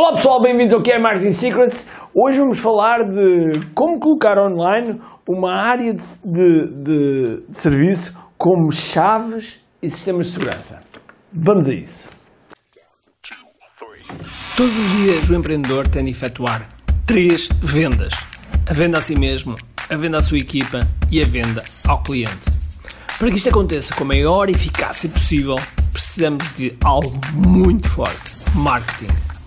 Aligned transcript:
Olá 0.00 0.12
pessoal, 0.12 0.40
bem-vindos 0.40 0.72
ao 0.72 0.80
que 0.80 0.92
é 0.92 0.98
Marketing 1.00 1.32
Secrets. 1.32 1.88
Hoje 2.14 2.38
vamos 2.38 2.60
falar 2.60 3.02
de 3.02 3.66
como 3.74 3.98
colocar 3.98 4.38
online 4.38 5.00
uma 5.28 5.52
área 5.52 5.92
de, 5.92 6.04
de, 6.24 6.68
de, 6.68 7.42
de 7.48 7.58
serviço 7.58 8.16
como 8.38 8.70
chaves 8.70 9.60
e 9.82 9.90
sistemas 9.90 10.28
de 10.28 10.34
segurança. 10.34 10.80
Vamos 11.32 11.66
a 11.66 11.72
isso. 11.72 12.08
Todos 14.56 14.78
os 14.78 14.92
dias 14.92 15.28
o 15.28 15.34
empreendedor 15.34 15.88
tem 15.88 16.04
de 16.04 16.12
efetuar 16.12 16.68
três 17.04 17.48
vendas: 17.60 18.14
a 18.70 18.72
venda 18.72 18.98
a 18.98 19.02
si 19.02 19.18
mesmo, 19.18 19.56
a 19.90 19.96
venda 19.96 20.18
à 20.18 20.22
sua 20.22 20.38
equipa 20.38 20.86
e 21.10 21.20
a 21.20 21.26
venda 21.26 21.64
ao 21.84 22.04
cliente. 22.04 22.48
Para 23.18 23.30
que 23.30 23.36
isto 23.36 23.48
aconteça 23.48 23.92
com 23.96 24.04
a 24.04 24.06
maior 24.06 24.48
eficácia 24.48 25.10
possível, 25.10 25.56
precisamos 25.92 26.54
de 26.54 26.72
algo 26.84 27.18
muito 27.34 27.90
forte: 27.90 28.36
marketing. 28.54 29.37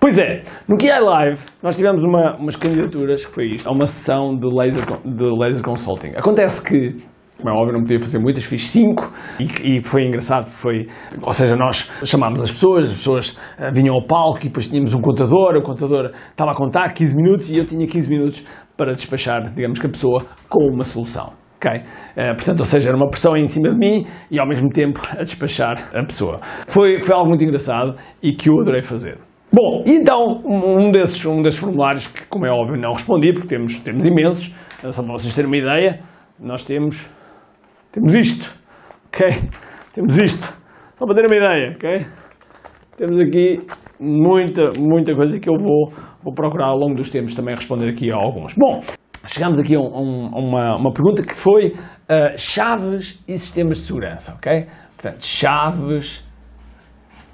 Pois 0.00 0.16
é, 0.16 0.42
no 0.68 0.76
QI 0.76 1.00
Live 1.00 1.40
nós 1.60 1.76
tivemos 1.76 2.04
uma, 2.04 2.36
umas 2.36 2.54
candidaturas, 2.54 3.26
que 3.26 3.34
foi 3.34 3.46
isto, 3.46 3.68
a 3.68 3.72
uma 3.72 3.86
sessão 3.86 4.36
de 4.36 4.46
laser, 4.46 4.84
de 5.04 5.24
laser 5.24 5.62
consulting. 5.62 6.12
Acontece 6.16 6.62
que 6.62 7.02
como 7.38 7.50
é 7.50 7.52
óbvio, 7.52 7.72
não 7.72 7.82
podia 7.82 8.00
fazer 8.00 8.18
muitas, 8.18 8.44
fiz 8.44 8.68
cinco 8.68 9.12
e, 9.38 9.78
e, 9.78 9.84
foi 9.84 10.02
engraçado. 10.02 10.46
Foi, 10.46 10.86
ou 11.22 11.32
seja, 11.32 11.54
nós 11.54 11.90
chamámos 12.04 12.40
as 12.40 12.50
pessoas, 12.50 12.86
as 12.86 12.94
pessoas 12.94 13.38
uh, 13.58 13.72
vinham 13.72 13.94
ao 13.94 14.04
palco 14.04 14.40
e 14.40 14.48
depois 14.48 14.66
tínhamos 14.66 14.92
um 14.92 15.00
contador. 15.00 15.56
O 15.56 15.62
contador 15.62 16.10
estava 16.30 16.50
a 16.50 16.54
contar 16.54 16.92
15 16.92 17.14
minutos 17.14 17.48
e 17.48 17.56
eu 17.56 17.64
tinha 17.64 17.86
15 17.86 18.10
minutos 18.10 18.44
para 18.76 18.92
despachar, 18.92 19.42
digamos 19.54 19.78
que 19.78 19.86
a 19.86 19.90
pessoa, 19.90 20.20
com 20.48 20.64
uma 20.64 20.84
solução. 20.84 21.32
Okay? 21.58 21.82
Uh, 22.16 22.34
portanto, 22.34 22.58
ou 22.58 22.66
seja, 22.66 22.88
era 22.88 22.96
uma 22.96 23.08
pressão 23.08 23.36
em 23.36 23.46
cima 23.46 23.70
de 23.70 23.76
mim 23.76 24.04
e 24.30 24.40
ao 24.40 24.46
mesmo 24.46 24.68
tempo 24.68 25.00
a 25.16 25.22
despachar 25.22 25.76
a 25.94 26.04
pessoa. 26.04 26.40
Foi, 26.66 27.00
foi 27.00 27.14
algo 27.14 27.28
muito 27.28 27.44
engraçado 27.44 27.94
e 28.20 28.32
que 28.32 28.48
eu 28.48 28.60
adorei 28.60 28.82
fazer. 28.82 29.27
Bom, 29.52 29.82
então, 29.86 30.42
um 30.44 30.90
desses, 30.90 31.24
um 31.24 31.42
desses 31.42 31.58
formulários 31.58 32.06
que, 32.06 32.26
como 32.26 32.46
é 32.46 32.50
óbvio, 32.50 32.80
não 32.80 32.92
respondi, 32.92 33.32
porque 33.32 33.48
temos, 33.48 33.78
temos 33.78 34.06
imensos, 34.06 34.54
só 34.90 35.02
para 35.02 35.12
vocês 35.12 35.34
terem 35.34 35.50
uma 35.50 35.56
ideia, 35.56 36.00
nós 36.38 36.62
temos 36.62 37.10
temos 37.92 38.14
isto, 38.14 38.54
ok? 39.06 39.26
Temos 39.92 40.18
isto. 40.18 40.54
Só 40.96 41.04
para 41.06 41.14
ter 41.14 41.26
uma 41.26 41.36
ideia, 41.36 41.72
ok? 41.74 42.06
Temos 42.96 43.18
aqui 43.18 43.56
muita, 43.98 44.70
muita 44.78 45.14
coisa 45.14 45.40
que 45.40 45.50
eu 45.50 45.54
vou, 45.56 45.90
vou 46.22 46.32
procurar 46.32 46.66
ao 46.66 46.76
longo 46.76 46.94
dos 46.94 47.10
tempos 47.10 47.34
também 47.34 47.54
responder 47.54 47.88
aqui 47.88 48.12
a 48.12 48.16
alguns. 48.16 48.54
Bom, 48.54 48.78
chegamos 49.26 49.58
aqui 49.58 49.74
a, 49.74 49.80
um, 49.80 50.28
a 50.32 50.38
uma, 50.38 50.76
uma 50.76 50.92
pergunta 50.92 51.24
que 51.24 51.34
foi 51.34 51.72
uh, 51.72 52.36
chaves 52.36 53.24
e 53.26 53.36
sistemas 53.38 53.78
de 53.78 53.84
segurança, 53.84 54.34
ok? 54.34 54.66
Portanto, 54.94 55.24
chaves 55.24 56.24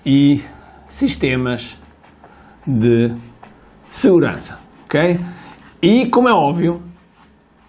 e 0.06 0.40
sistemas 0.88 1.78
de 2.66 3.14
segurança, 3.90 4.58
ok? 4.84 5.18
E, 5.82 6.08
como 6.08 6.28
é 6.28 6.32
óbvio, 6.32 6.80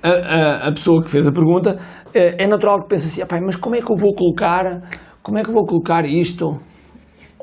a, 0.02 0.10
a, 0.10 0.68
a 0.68 0.72
pessoa 0.72 1.04
que 1.04 1.10
fez 1.10 1.28
a 1.28 1.32
pergunta 1.32 1.78
é, 2.14 2.44
é 2.44 2.48
natural 2.48 2.82
que 2.82 2.90
pense 2.90 3.08
assim, 3.08 3.28
mas 3.46 3.56
como 3.56 3.76
é 3.76 3.82
que 3.82 3.92
eu 3.92 3.98
vou 3.98 4.14
colocar, 4.14 4.82
como 5.22 5.38
é 5.38 5.44
que 5.44 5.50
eu 5.50 5.54
vou 5.54 5.66
colocar 5.66 6.05
isto 6.05 6.60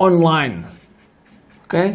online? 0.01 0.65
Ok? 1.65 1.95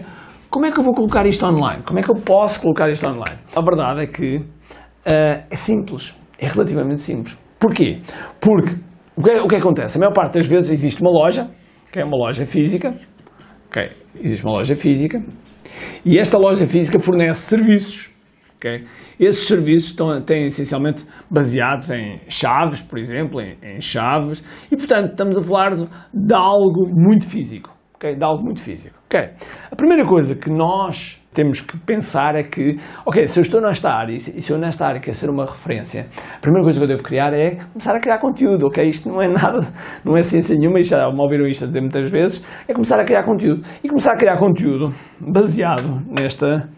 Como 0.49 0.65
é 0.65 0.71
que 0.71 0.79
eu 0.79 0.83
vou 0.83 0.93
colocar 0.93 1.25
isto 1.25 1.45
online? 1.45 1.83
Como 1.83 1.99
é 1.99 2.03
que 2.03 2.09
eu 2.09 2.15
posso 2.15 2.61
colocar 2.61 2.89
isto 2.89 3.05
online? 3.05 3.37
A 3.55 3.61
verdade 3.61 4.03
é 4.03 4.07
que 4.07 4.37
uh, 4.37 5.43
é 5.49 5.55
simples, 5.55 6.15
é 6.39 6.47
relativamente 6.47 7.01
simples. 7.01 7.37
Porquê? 7.59 8.01
Porque 8.39 8.75
o 9.15 9.23
que, 9.23 9.31
o 9.39 9.47
que 9.47 9.55
acontece? 9.55 9.97
A 9.97 9.99
maior 9.99 10.13
parte 10.13 10.35
das 10.35 10.45
vezes 10.45 10.71
existe 10.71 11.01
uma 11.01 11.11
loja, 11.11 11.49
que 11.91 11.99
é 11.99 12.05
uma 12.05 12.17
loja 12.17 12.45
física, 12.45 12.93
ok? 13.67 13.89
Existe 14.21 14.45
uma 14.45 14.57
loja 14.57 14.75
física 14.75 15.23
e 16.05 16.17
esta 16.17 16.37
loja 16.37 16.67
física 16.67 16.99
fornece 16.99 17.41
serviços, 17.41 18.11
ok? 18.55 18.83
Esses 19.19 19.47
serviços 19.47 19.89
estão, 19.91 20.21
têm 20.21 20.47
essencialmente 20.47 21.05
baseados 21.29 21.89
em 21.89 22.21
chaves, 22.29 22.81
por 22.81 22.99
exemplo, 22.99 23.41
em, 23.41 23.57
em 23.63 23.81
chaves, 23.81 24.43
e 24.71 24.75
portanto 24.75 25.11
estamos 25.11 25.37
a 25.37 25.43
falar 25.43 25.75
de, 25.75 25.85
de 26.13 26.35
algo 26.35 26.89
muito 26.93 27.27
físico. 27.27 27.76
Okay? 27.97 28.15
De 28.15 28.23
algo 28.23 28.43
muito 28.43 28.61
físico. 28.61 28.97
Okay? 29.05 29.31
A 29.71 29.75
primeira 29.75 30.05
coisa 30.05 30.35
que 30.35 30.49
nós 30.49 31.21
temos 31.33 31.61
que 31.61 31.77
pensar 31.77 32.35
é 32.35 32.43
que, 32.43 32.77
ok, 33.05 33.27
se 33.27 33.39
eu 33.39 33.41
estou 33.41 33.61
nesta 33.61 33.91
área 33.91 34.13
e 34.13 34.19
se 34.19 34.51
eu 34.51 34.57
nesta 34.57 34.87
área 34.87 34.99
quer 34.99 35.13
ser 35.13 35.29
uma 35.29 35.45
referência, 35.45 36.07
a 36.35 36.39
primeira 36.39 36.63
coisa 36.63 36.79
que 36.79 36.83
eu 36.83 36.87
devo 36.87 37.03
criar 37.03 37.33
é 37.33 37.55
começar 37.73 37.95
a 37.95 37.99
criar 37.99 38.17
conteúdo, 38.19 38.67
ok? 38.67 38.87
Isto 38.87 39.09
não 39.09 39.21
é 39.21 39.27
nada, 39.31 39.67
não 40.03 40.15
é 40.15 40.23
ciência 40.23 40.55
nenhuma, 40.55 40.79
e 40.79 40.83
já 40.83 41.09
me 41.11 41.21
ouviram 41.21 41.47
isto 41.47 41.63
a 41.63 41.67
dizer 41.67 41.81
muitas 41.81 42.09
vezes, 42.09 42.43
é 42.67 42.73
começar 42.73 42.99
a 42.99 43.03
criar 43.03 43.23
conteúdo. 43.23 43.63
E 43.83 43.87
começar 43.87 44.13
a 44.13 44.17
criar 44.17 44.37
conteúdo 44.37 44.89
baseado 45.19 46.01
nesta 46.07 46.69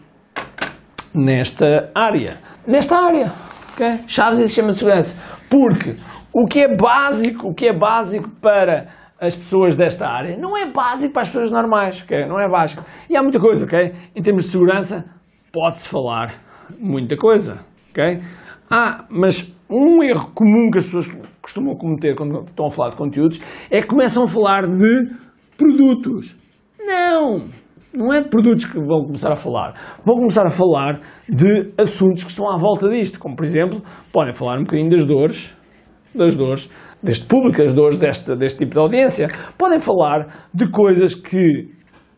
nesta 1.14 1.90
área. 1.94 2.36
Nesta 2.66 2.96
área. 2.96 3.32
Okay? 3.74 4.00
Chaves 4.06 4.38
e 4.38 4.42
sistema 4.42 4.68
de 4.68 4.76
segurança. 4.76 5.40
Porque 5.50 5.94
o 6.32 6.46
que 6.46 6.60
é 6.60 6.76
básico, 6.76 7.48
o 7.48 7.54
que 7.54 7.66
é 7.66 7.76
básico 7.76 8.28
para 8.40 8.86
as 9.20 9.36
pessoas 9.36 9.76
desta 9.76 10.08
área, 10.08 10.36
não 10.36 10.56
é 10.56 10.70
básico 10.70 11.12
para 11.12 11.22
as 11.22 11.28
pessoas 11.28 11.50
normais, 11.50 12.02
okay? 12.02 12.24
não 12.26 12.40
é 12.40 12.48
básico. 12.48 12.82
E 13.08 13.16
há 13.16 13.22
muita 13.22 13.38
coisa, 13.38 13.64
ok? 13.64 13.92
Em 14.16 14.22
termos 14.22 14.44
de 14.44 14.50
segurança, 14.50 15.04
pode-se 15.52 15.88
falar 15.88 16.34
muita 16.80 17.16
coisa, 17.16 17.64
ok? 17.90 18.18
Ah, 18.70 19.04
mas 19.10 19.54
um 19.68 20.02
erro 20.02 20.30
comum 20.34 20.70
que 20.70 20.78
as 20.78 20.84
pessoas 20.84 21.08
costumam 21.42 21.76
cometer 21.76 22.14
quando 22.14 22.44
estão 22.44 22.66
a 22.66 22.70
falar 22.70 22.90
de 22.90 22.96
conteúdos 22.96 23.40
é 23.70 23.80
que 23.80 23.88
começam 23.88 24.24
a 24.24 24.28
falar 24.28 24.66
de 24.66 25.02
produtos. 25.58 26.36
Não! 26.78 27.44
não 27.92 28.12
é 28.12 28.22
de 28.22 28.28
produtos 28.28 28.66
que 28.66 28.78
vão 28.78 29.04
começar 29.04 29.32
a 29.32 29.36
falar, 29.36 29.74
vão 30.04 30.14
começar 30.16 30.46
a 30.46 30.50
falar 30.50 31.00
de 31.28 31.72
assuntos 31.76 32.22
que 32.22 32.30
estão 32.30 32.48
à 32.48 32.56
volta 32.56 32.88
disto, 32.88 33.18
como 33.18 33.34
por 33.34 33.44
exemplo, 33.44 33.82
podem 34.12 34.32
falar 34.32 34.58
um 34.58 34.62
bocadinho 34.62 34.90
das 34.90 35.04
dores, 35.04 35.56
das 36.14 36.36
dores 36.36 36.70
deste 37.02 37.26
público, 37.26 37.58
das 37.58 37.74
dores 37.74 37.98
deste, 37.98 38.36
deste 38.36 38.58
tipo 38.60 38.72
de 38.72 38.78
audiência, 38.78 39.28
podem 39.56 39.80
falar 39.80 40.48
de 40.52 40.70
coisas 40.70 41.14
que, 41.14 41.68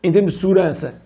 em 0.02 0.10
termos 0.10 0.32
de 0.32 0.40
segurança, 0.40 1.00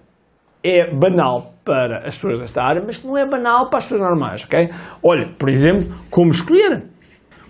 é 0.62 0.92
banal 0.92 1.54
para 1.64 1.98
as 2.06 2.16
pessoas 2.16 2.40
desta 2.40 2.62
área, 2.62 2.82
mas 2.84 2.98
que 2.98 3.06
não 3.06 3.16
é 3.16 3.28
banal 3.28 3.68
para 3.68 3.78
as 3.78 3.84
pessoas 3.84 4.00
normais, 4.00 4.44
ok? 4.44 4.68
Olha, 5.02 5.28
por 5.38 5.48
exemplo, 5.48 5.94
como 6.10 6.30
escolher. 6.30 6.84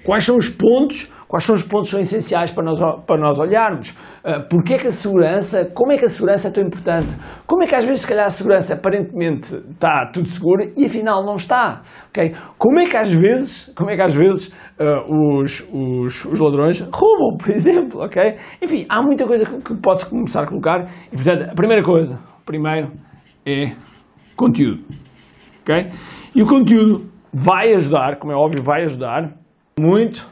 Quais 0.06 0.24
são 0.24 0.36
os 0.36 0.48
pontos 0.48 1.10
Quais 1.28 1.42
são 1.42 1.56
os 1.56 1.64
pontos 1.64 1.88
que 1.88 1.90
são 1.90 2.00
essenciais 2.00 2.52
para 2.52 2.64
nós, 2.64 2.78
para 3.04 3.20
nós 3.20 3.40
olharmos? 3.40 3.90
Uh, 4.24 4.48
Porquê 4.48 4.74
é 4.74 4.78
que 4.78 4.86
a 4.86 4.92
segurança, 4.92 5.64
como 5.74 5.92
é 5.92 5.98
que 5.98 6.04
a 6.04 6.08
segurança 6.08 6.48
é 6.48 6.50
tão 6.52 6.62
importante? 6.62 7.08
Como 7.46 7.64
é 7.64 7.66
que 7.66 7.74
às 7.74 7.84
vezes, 7.84 8.02
se 8.02 8.08
calhar, 8.08 8.26
a 8.26 8.30
segurança 8.30 8.74
aparentemente 8.74 9.52
está 9.54 10.08
tudo 10.12 10.28
seguro 10.28 10.72
e 10.76 10.86
afinal 10.86 11.24
não 11.24 11.34
está? 11.34 11.82
Okay? 12.10 12.32
Como 12.56 12.78
é 12.78 12.86
que 12.86 12.96
às 12.96 13.10
vezes, 13.10 13.72
como 13.76 13.90
é 13.90 13.96
que 13.96 14.02
às 14.02 14.14
vezes 14.14 14.52
uh, 14.78 15.40
os, 15.40 15.68
os, 15.72 16.24
os, 16.26 16.38
ladrões 16.38 16.80
roubam, 16.80 17.36
por 17.38 17.50
exemplo? 17.50 18.04
Okay? 18.04 18.36
Enfim, 18.62 18.86
há 18.88 19.02
muita 19.02 19.26
coisa 19.26 19.44
que, 19.44 19.56
que 19.56 19.74
pode-se 19.80 20.08
começar 20.08 20.44
a 20.44 20.46
colocar 20.46 20.86
e, 21.12 21.16
portanto, 21.16 21.50
a 21.50 21.54
primeira 21.54 21.82
coisa, 21.82 22.20
primeiro, 22.44 22.92
é 23.44 23.72
conteúdo. 24.36 24.84
Okay? 25.62 25.88
E 26.36 26.42
o 26.42 26.46
conteúdo 26.46 27.10
vai 27.32 27.74
ajudar, 27.74 28.16
como 28.20 28.32
é 28.32 28.36
óbvio, 28.36 28.62
vai 28.62 28.82
ajudar 28.82 29.34
muito 29.78 30.26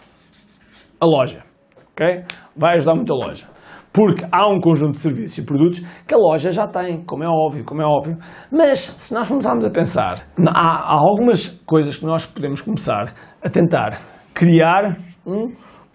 a 0.99 1.05
loja. 1.05 1.45
ok? 1.93 2.25
Vai 2.57 2.77
ajudar 2.77 2.95
muito 2.95 3.13
a 3.13 3.17
loja. 3.17 3.47
Porque 3.93 4.25
há 4.33 4.51
um 4.51 4.59
conjunto 4.59 4.95
de 4.95 5.01
serviços 5.01 5.39
e 5.39 5.43
produtos 5.43 5.81
que 6.07 6.15
a 6.15 6.17
loja 6.17 6.51
já 6.51 6.67
tem, 6.67 7.05
como 7.05 7.23
é 7.23 7.29
óbvio, 7.29 7.63
como 7.65 7.83
é 7.83 7.85
óbvio. 7.85 8.17
Mas 8.51 8.81
se 8.81 9.13
nós 9.13 9.29
começarmos 9.29 9.65
a 9.65 9.71
pensar, 9.71 10.17
há, 10.49 10.95
há 10.95 10.95
algumas 10.95 11.63
coisas 11.67 11.97
que 11.97 12.07
nós 12.07 12.27
podemos 12.27 12.63
começar 12.63 13.13
a 13.43 13.51
tentar 13.51 14.01
criar 14.33 14.97
um 15.27 15.47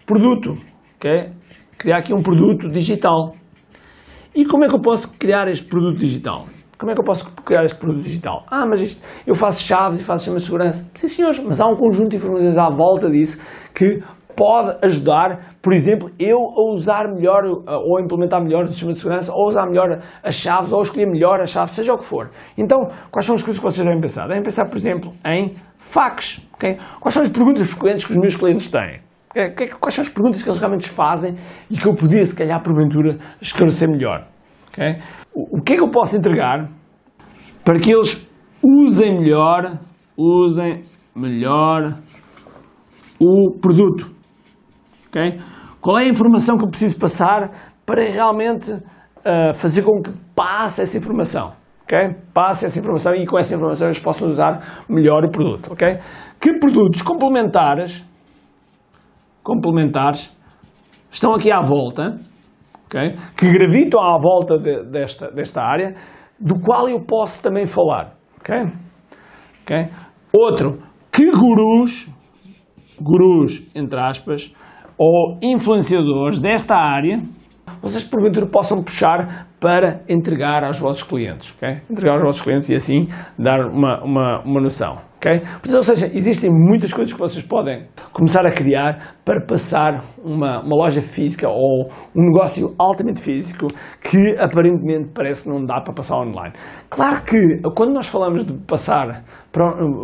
produto, 0.06 0.50
ok? 0.96 1.32
Criar 1.76 1.96
aqui 1.96 2.14
um 2.14 2.22
produto 2.22 2.68
digital. 2.68 3.32
E 4.34 4.46
como 4.46 4.64
é 4.64 4.68
que 4.68 4.74
eu 4.74 4.80
posso 4.80 5.18
criar 5.18 5.48
este 5.48 5.68
produto 5.68 5.98
digital? 5.98 6.46
Como 6.80 6.90
é 6.90 6.94
que 6.94 7.00
eu 7.02 7.04
posso 7.04 7.30
criar 7.44 7.62
este 7.62 7.78
produto 7.78 8.02
digital? 8.02 8.42
Ah, 8.50 8.64
mas 8.66 8.80
isto, 8.80 9.06
eu 9.26 9.34
faço 9.34 9.62
chaves 9.62 10.00
e 10.00 10.04
faço 10.04 10.24
sistema 10.24 10.38
de 10.38 10.44
segurança. 10.44 10.90
Sim, 10.94 11.08
senhores, 11.08 11.38
mas 11.44 11.60
há 11.60 11.66
um 11.66 11.76
conjunto 11.76 12.08
de 12.08 12.16
informações 12.16 12.56
à 12.56 12.70
volta 12.70 13.10
disso 13.10 13.38
que 13.74 14.02
pode 14.34 14.78
ajudar, 14.86 15.56
por 15.60 15.74
exemplo, 15.74 16.10
eu 16.18 16.38
a 16.38 16.72
usar 16.72 17.06
melhor 17.14 17.44
ou 17.44 17.98
a 17.98 18.02
implementar 18.02 18.42
melhor 18.42 18.64
o 18.64 18.68
sistema 18.68 18.94
de 18.94 18.98
segurança, 18.98 19.30
ou 19.30 19.48
usar 19.48 19.66
melhor 19.66 19.98
as 20.24 20.34
chaves, 20.34 20.72
ou 20.72 20.80
escolher 20.80 21.04
melhor 21.04 21.42
as 21.42 21.50
chaves, 21.50 21.72
seja 21.72 21.92
o 21.92 21.98
que 21.98 22.04
for. 22.06 22.30
Então, 22.56 22.78
quais 23.10 23.26
são 23.26 23.34
as 23.34 23.42
coisas 23.42 23.58
que 23.62 23.70
vocês 23.70 23.84
devem 23.84 24.00
pensar? 24.00 24.26
Devem 24.26 24.42
pensar, 24.42 24.64
por 24.64 24.78
exemplo, 24.78 25.12
em 25.26 25.52
facts. 25.76 26.48
Okay? 26.54 26.78
Quais 26.98 27.12
são 27.12 27.22
as 27.22 27.28
perguntas 27.28 27.70
frequentes 27.70 28.06
que 28.06 28.12
os 28.12 28.18
meus 28.18 28.36
clientes 28.36 28.70
têm? 28.70 29.02
Quais 29.78 29.94
são 29.94 30.00
as 30.00 30.08
perguntas 30.08 30.42
que 30.42 30.48
eles 30.48 30.58
realmente 30.58 30.88
fazem 30.88 31.36
e 31.70 31.76
que 31.76 31.86
eu 31.86 31.94
podia, 31.94 32.24
se 32.24 32.34
calhar, 32.34 32.62
porventura, 32.62 33.18
esclarecer 33.38 33.86
melhor? 33.90 34.26
Okay? 34.72 34.96
O, 35.32 35.60
que 35.62 35.74
é 35.74 35.76
que 35.76 35.82
eu 35.82 35.90
posso 35.90 36.16
entregar 36.16 36.68
para 37.64 37.78
que 37.78 37.92
eles 37.92 38.28
usem 38.62 39.20
melhor, 39.20 39.78
usem 40.16 40.82
melhor 41.14 41.94
o 43.20 43.58
produto? 43.60 44.10
Okay? 45.08 45.40
Qual 45.80 45.98
é 45.98 46.04
a 46.04 46.08
informação 46.08 46.58
que 46.58 46.64
eu 46.64 46.68
preciso 46.68 46.98
passar 46.98 47.50
para 47.86 48.02
realmente 48.02 48.72
uh, 48.72 49.54
fazer 49.54 49.82
com 49.82 50.02
que 50.02 50.10
passe 50.34 50.82
essa 50.82 50.98
informação? 50.98 51.52
Okay? 51.84 52.14
Passe 52.34 52.66
essa 52.66 52.78
informação 52.78 53.14
e 53.14 53.26
com 53.26 53.38
essa 53.38 53.54
informação 53.54 53.86
eles 53.86 53.98
possam 53.98 54.28
usar 54.28 54.84
melhor 54.88 55.24
o 55.24 55.30
produto. 55.30 55.72
Okay? 55.72 55.98
Que 56.40 56.58
produtos 56.58 57.02
complementares, 57.02 58.04
complementares 59.42 60.36
estão 61.10 61.34
aqui 61.34 61.50
à 61.52 61.60
volta, 61.60 62.16
okay? 62.90 63.16
que 63.36 63.50
gravitam 63.50 64.02
à 64.02 64.18
volta 64.20 64.58
de, 64.58 64.84
desta, 64.90 65.30
desta 65.30 65.62
área, 65.62 65.94
do 66.38 66.58
qual 66.58 66.88
eu 66.88 67.00
posso 67.00 67.42
também 67.42 67.66
falar. 67.66 68.14
Okay? 68.40 68.66
Okay? 69.62 69.86
Outro, 70.32 70.78
que 71.12 71.30
gurus, 71.30 72.10
gurus, 73.00 73.70
entre 73.74 74.00
aspas, 74.00 74.52
ou 74.98 75.38
influenciadores 75.42 76.38
desta 76.38 76.74
área, 76.76 77.18
vocês 77.80 78.04
porventura 78.04 78.46
possam 78.46 78.82
puxar 78.82 79.46
para 79.58 80.02
entregar 80.08 80.64
aos 80.64 80.78
vossos 80.78 81.02
clientes? 81.02 81.56
Entregar 81.90 82.14
aos 82.14 82.22
vossos 82.22 82.42
clientes 82.42 82.68
e 82.68 82.74
assim 82.74 83.06
dar 83.38 83.66
uma, 83.66 84.02
uma, 84.02 84.42
uma 84.44 84.60
noção, 84.60 84.98
ok? 85.20 85.40
Portanto, 85.40 85.76
ou 85.76 85.82
seja, 85.82 86.06
existem 86.06 86.50
muitas 86.50 86.92
coisas 86.94 87.12
que 87.12 87.18
vocês 87.18 87.44
podem 87.44 87.86
começar 88.12 88.46
a 88.46 88.50
criar 88.50 89.16
para 89.22 89.44
passar 89.44 90.02
uma, 90.24 90.62
uma 90.62 90.76
loja 90.76 91.02
física 91.02 91.46
ou 91.46 91.90
um 92.16 92.32
negócio 92.32 92.74
altamente 92.78 93.20
físico 93.20 93.66
que 94.02 94.34
aparentemente 94.38 95.10
parece 95.14 95.44
que 95.44 95.50
não 95.50 95.64
dá 95.64 95.80
para 95.82 95.92
passar 95.92 96.16
online. 96.16 96.54
Claro 96.88 97.22
que 97.22 97.60
quando 97.76 97.92
nós 97.92 98.08
falamos 98.08 98.46
de 98.46 98.54
passar, 98.66 99.22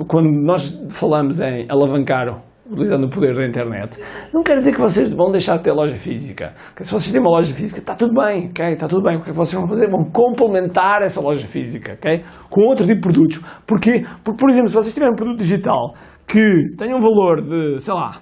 quando 0.06 0.30
nós 0.30 0.78
falamos 0.90 1.40
em 1.40 1.66
alavancar 1.70 2.42
utilizando 2.70 3.04
o 3.04 3.08
poder 3.08 3.34
da 3.34 3.46
internet, 3.46 3.98
não 4.32 4.42
quer 4.42 4.56
dizer 4.56 4.74
que 4.74 4.80
vocês 4.80 5.12
vão 5.12 5.30
deixar 5.30 5.56
de 5.56 5.64
ter 5.64 5.72
loja 5.72 5.96
física. 5.96 6.54
Porque 6.68 6.84
se 6.84 6.92
vocês 6.92 7.12
têm 7.12 7.20
uma 7.20 7.30
loja 7.30 7.52
física, 7.52 7.80
está 7.80 7.94
tudo 7.94 8.14
bem, 8.14 8.48
ok? 8.50 8.72
Está 8.72 8.88
tudo 8.88 9.02
bem. 9.02 9.16
O 9.16 9.20
que, 9.20 9.30
é 9.30 9.32
que 9.32 9.36
vocês 9.36 9.54
vão 9.54 9.68
fazer? 9.68 9.88
Vão 9.88 10.04
complementar 10.10 11.02
essa 11.02 11.20
loja 11.20 11.46
física, 11.46 11.94
ok? 11.94 12.22
Com 12.50 12.62
outro 12.62 12.86
tipo 12.86 12.96
de 12.96 13.00
produtos. 13.00 13.40
Porque, 13.66 14.04
por 14.24 14.50
exemplo, 14.50 14.68
se 14.68 14.74
vocês 14.74 14.92
tiverem 14.92 15.12
um 15.12 15.16
produto 15.16 15.38
digital 15.38 15.94
que 16.26 16.76
tenha 16.76 16.96
um 16.96 17.00
valor 17.00 17.40
de, 17.40 17.78
sei 17.78 17.94
lá, 17.94 18.20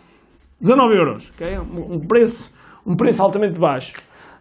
19 0.61 0.95
euros, 0.95 1.31
ok? 1.35 1.59
Um 1.59 2.01
preço, 2.07 2.53
um 2.87 2.97
preço 2.97 3.23
altamente 3.23 3.59
baixo. 3.59 3.95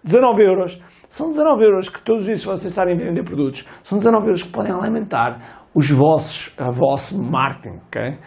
19 0.03 0.43
euros. 0.43 0.81
São 1.07 1.29
19 1.29 1.63
euros 1.63 1.89
que 1.89 2.01
todos 2.01 2.25
se 2.25 2.45
vocês 2.45 2.65
estarem 2.65 2.95
a 2.95 2.97
vender 2.97 3.23
produtos, 3.23 3.67
são 3.83 3.97
19 3.99 4.25
euros 4.25 4.43
que 4.43 4.49
podem 4.49 4.73
alimentar 4.73 5.62
os 5.75 5.89
vossos, 5.89 6.53
a 6.59 6.69
vosso 6.69 7.21
marketing, 7.21 7.79
ok? 7.87 8.17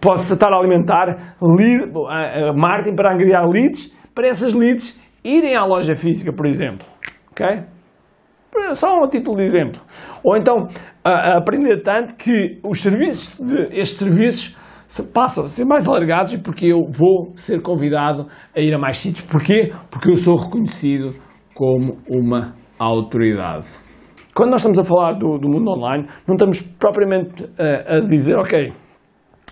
Pode-se 0.00 0.32
estar 0.32 0.52
a 0.52 0.58
alimentar 0.58 1.36
lead, 1.42 1.92
marketing 2.56 2.96
para 2.96 3.14
angariar 3.14 3.46
leads, 3.48 3.94
para 4.14 4.28
essas 4.28 4.54
leads 4.54 5.00
irem 5.24 5.56
à 5.56 5.64
loja 5.64 5.94
física, 5.94 6.32
por 6.32 6.46
exemplo, 6.46 6.86
ok? 7.30 7.64
Só 8.72 8.88
um 9.02 9.08
título 9.08 9.36
de 9.36 9.42
exemplo. 9.42 9.80
Ou 10.22 10.36
então, 10.36 10.68
aprender 11.02 11.82
tanto 11.82 12.14
que 12.16 12.60
os 12.64 12.80
serviços, 12.80 13.38
de, 13.44 13.62
estes 13.78 13.98
serviços 13.98 14.56
passam 15.12 15.44
a 15.44 15.48
ser 15.48 15.64
mais 15.64 15.88
alargados 15.88 16.32
e 16.34 16.38
porque 16.38 16.66
eu 16.66 16.82
vou 16.88 17.32
ser 17.36 17.60
convidado 17.60 18.28
a 18.56 18.60
ir 18.60 18.72
a 18.72 18.78
mais 18.78 18.96
sítios. 18.98 19.26
Porquê? 19.26 19.72
Porque 19.90 20.10
eu 20.10 20.16
sou 20.16 20.36
reconhecido 20.36 21.12
como 21.52 21.98
uma 22.08 22.54
autoridade. 22.78 23.66
Quando 24.34 24.50
nós 24.50 24.62
estamos 24.62 24.78
a 24.80 24.84
falar 24.84 25.12
do, 25.12 25.38
do 25.38 25.48
mundo 25.48 25.70
online, 25.70 26.06
não 26.26 26.34
estamos 26.34 26.60
propriamente 26.60 27.44
uh, 27.44 27.96
a 27.96 28.00
dizer, 28.00 28.36
ok, 28.36 28.72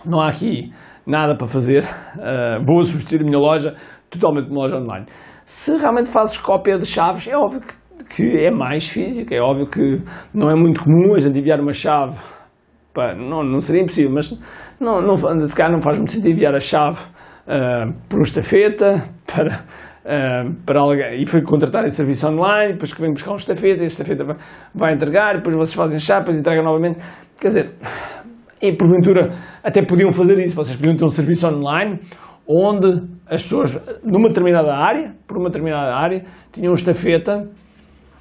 não 0.05 0.21
há 0.21 0.29
aqui 0.29 0.73
nada 1.07 1.37
para 1.37 1.47
fazer, 1.47 1.85
uh, 1.85 2.65
vou 2.67 2.83
substituir 2.85 3.23
a 3.23 3.25
minha 3.25 3.39
loja 3.39 3.77
totalmente 4.11 4.51
uma 4.51 4.63
loja 4.63 4.77
online. 4.77 5.07
Se 5.45 5.77
realmente 5.77 6.11
fazes 6.11 6.37
cópia 6.37 6.79
de 6.79 6.85
chaves, 6.85 7.29
é 7.29 7.37
óbvio 7.37 7.61
que, 7.61 7.75
que, 8.17 8.45
é 8.45 8.51
mais 8.51 8.89
física, 8.89 9.33
é 9.35 9.41
óbvio 9.41 9.69
que 9.69 10.03
não 10.35 10.51
é 10.51 10.55
muito 10.55 10.83
comum 10.83 11.15
a 11.15 11.19
gente 11.19 11.39
enviar 11.39 11.61
uma 11.61 11.73
chave, 11.73 12.19
não, 13.17 13.45
não 13.45 13.61
seria 13.61 13.83
impossível, 13.83 14.13
mas 14.13 14.37
não, 14.81 15.01
não, 15.01 15.17
se 15.47 15.55
calhar 15.55 15.73
não 15.73 15.81
faz 15.81 15.97
muito 15.97 16.13
sentido 16.13 16.33
enviar 16.33 16.55
a 16.55 16.61
chave 16.61 16.99
uh, 17.47 17.93
por 18.09 18.19
um 18.19 18.23
estafeta 18.23 19.05
para 19.27 19.65
Para 20.67 20.81
alguém, 20.81 21.23
e 21.23 21.27
foi 21.27 21.43
contratar 21.43 21.85
esse 21.85 21.97
serviço 21.97 22.29
online, 22.29 22.73
depois 22.73 22.93
que 22.93 23.01
vem 23.01 23.13
buscar 23.13 23.33
um 23.33 23.37
estafeta, 23.37 23.85
esse 23.85 24.03
estafeta 24.03 24.25
vai, 24.25 24.37
vai 24.75 24.95
entregar, 24.95 25.37
depois 25.37 25.55
vocês 25.55 25.75
fazem 25.75 25.99
chapas, 25.99 26.37
entregam 26.37 26.65
novamente. 26.65 26.99
Quer 27.41 27.49
dizer, 27.49 27.75
e 28.61 28.73
porventura 28.73 29.31
até 29.63 29.81
podiam 29.85 30.13
fazer 30.13 30.39
isso, 30.39 30.57
vocês 30.57 30.77
podiam 30.77 30.97
ter 30.97 31.05
um 31.05 31.09
serviço 31.09 31.47
online 31.47 32.01
onde 32.47 33.03
as 33.29 33.43
pessoas, 33.43 33.73
numa 34.03 34.29
determinada 34.29 34.75
área, 34.75 35.15
por 35.27 35.39
uma 35.39 35.49
determinada 35.49 35.95
área, 35.95 36.25
tinham 36.53 36.73
um 36.73 36.75
estafeta, 36.75 37.49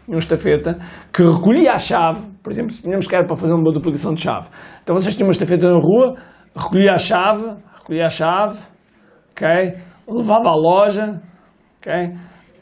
um 0.07 0.17
estafeta 0.17 0.77
que 1.11 1.23
recolhia 1.23 1.71
a 1.71 1.79
chave, 1.79 2.27
por 2.43 2.51
exemplo, 2.51 2.71
se 2.71 2.83
tínhamos 2.83 3.07
que 3.07 3.15
era 3.15 3.25
para 3.25 3.35
fazer 3.35 3.53
uma 3.53 3.73
duplicação 3.73 4.13
de 4.13 4.21
chave. 4.21 4.49
Então 4.83 4.95
vocês 4.95 5.15
tinham 5.15 5.27
uma 5.27 5.31
estafeta 5.31 5.67
na 5.67 5.79
rua, 5.79 6.15
recolhia 6.55 6.93
a 6.93 6.97
chave, 6.97 7.55
recolhia 7.79 8.05
a 8.05 8.09
chave, 8.09 8.59
ok? 9.31 9.73
Levava 10.07 10.49
à 10.49 10.55
loja, 10.55 11.21
Okay? 11.81 12.13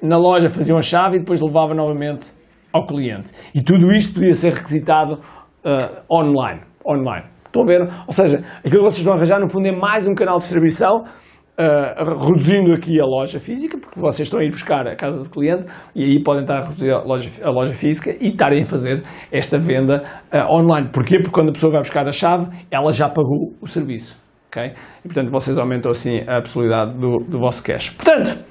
Na 0.01 0.17
loja 0.17 0.49
faziam 0.49 0.77
a 0.77 0.81
chave 0.81 1.17
e 1.17 1.19
depois 1.19 1.41
levava 1.41 1.73
novamente 1.73 2.31
ao 2.71 2.85
cliente. 2.87 3.31
E 3.53 3.61
tudo 3.61 3.91
isto 3.91 4.13
podia 4.13 4.33
ser 4.33 4.53
requisitado 4.53 5.15
uh, 5.15 6.03
online. 6.09 6.61
online. 6.85 7.25
Estão 7.45 7.63
a 7.63 7.65
ver? 7.65 7.81
Ou 8.07 8.13
seja, 8.13 8.43
aquilo 8.59 8.83
que 8.83 8.91
vocês 8.91 9.03
vão 9.03 9.15
arranjar 9.15 9.39
no 9.39 9.49
fundo 9.49 9.67
é 9.67 9.75
mais 9.75 10.07
um 10.07 10.13
canal 10.13 10.37
de 10.37 10.43
distribuição, 10.43 10.99
uh, 10.99 12.25
reduzindo 12.27 12.71
aqui 12.73 13.01
a 13.01 13.05
loja 13.05 13.39
física, 13.39 13.77
porque 13.77 13.99
vocês 13.99 14.27
estão 14.27 14.39
a 14.39 14.43
ir 14.43 14.51
buscar 14.51 14.87
a 14.87 14.95
casa 14.95 15.21
do 15.21 15.29
cliente 15.29 15.65
e 15.93 16.03
aí 16.03 16.23
podem 16.23 16.43
estar 16.43 16.59
a 16.59 16.67
reduzir 16.67 16.91
a 16.91 17.01
loja, 17.01 17.29
a 17.43 17.49
loja 17.49 17.73
física 17.73 18.15
e 18.21 18.29
estarem 18.29 18.63
a 18.63 18.65
fazer 18.65 19.03
esta 19.31 19.59
venda 19.59 20.03
uh, 20.31 20.53
online. 20.53 20.89
Porquê? 20.93 21.17
Porque 21.17 21.31
quando 21.31 21.49
a 21.49 21.53
pessoa 21.53 21.71
vai 21.73 21.81
buscar 21.81 22.07
a 22.07 22.11
chave, 22.11 22.47
ela 22.71 22.91
já 22.91 23.09
pagou 23.09 23.53
o 23.59 23.67
serviço. 23.67 24.15
Okay? 24.47 24.73
E 25.03 25.07
portanto 25.07 25.29
vocês 25.31 25.57
aumentam 25.57 25.91
assim 25.91 26.21
a 26.27 26.41
possibilidade 26.41 26.97
do, 26.97 27.17
do 27.27 27.39
vosso 27.39 27.63
cash. 27.63 27.89
Portanto, 27.91 28.48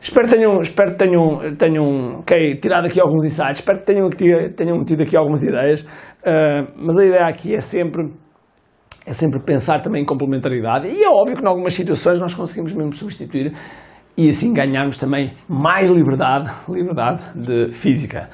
Espero 0.00 0.28
que 0.28 0.36
tenham, 0.36 0.60
espero 0.60 0.92
que 0.92 0.98
tenham, 0.98 1.56
tenham 1.56 2.20
okay, 2.20 2.54
tirado 2.56 2.86
aqui 2.86 3.00
alguns 3.00 3.24
insights, 3.24 3.58
espero 3.58 3.78
que 3.78 3.84
tenham, 3.84 4.08
tenham 4.54 4.84
tido 4.84 5.02
aqui 5.02 5.16
algumas 5.16 5.42
ideias, 5.42 5.82
uh, 5.82 6.72
mas 6.76 6.98
a 6.98 7.04
ideia 7.04 7.24
aqui 7.26 7.52
é 7.52 7.60
sempre, 7.60 8.12
é 9.04 9.12
sempre 9.12 9.40
pensar 9.40 9.80
também 9.82 10.02
em 10.02 10.06
complementaridade 10.06 10.88
e 10.88 11.02
é 11.02 11.08
óbvio 11.08 11.36
que 11.36 11.42
em 11.42 11.48
algumas 11.48 11.74
situações 11.74 12.20
nós 12.20 12.32
conseguimos 12.32 12.72
mesmo 12.72 12.92
substituir 12.92 13.52
e 14.16 14.30
assim 14.30 14.52
ganharmos 14.52 14.98
também 14.98 15.32
mais 15.48 15.90
liberdade, 15.90 16.48
liberdade 16.68 17.22
de 17.34 17.72
física. 17.72 18.28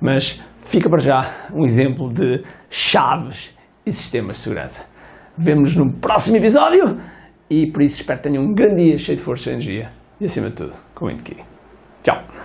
Mas 0.00 0.42
fica 0.62 0.88
para 0.88 1.00
já 1.00 1.48
um 1.52 1.64
exemplo 1.64 2.12
de 2.12 2.42
chaves 2.70 3.56
e 3.84 3.92
sistemas 3.92 4.36
de 4.36 4.42
segurança. 4.42 4.84
Vemo-nos 5.36 5.76
no 5.76 5.92
próximo 5.92 6.36
episódio 6.36 6.98
e 7.48 7.66
por 7.66 7.82
isso 7.82 8.00
espero 8.00 8.20
que 8.20 8.28
tenham 8.28 8.44
um 8.44 8.54
grande 8.54 8.84
dia 8.84 8.98
cheio 8.98 9.16
de 9.16 9.24
força 9.24 9.50
e 9.50 9.52
energia 9.52 9.90
e 10.20 10.26
acima 10.26 10.50
de 10.50 10.56
tudo, 10.56 10.76
aqui. 11.08 11.36
Tchau! 12.02 12.39